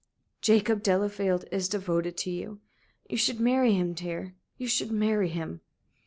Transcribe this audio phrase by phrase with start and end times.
[0.41, 2.59] "Jacob Delafield is devoted to you.
[3.07, 5.61] You should marry him, dear you should marry him."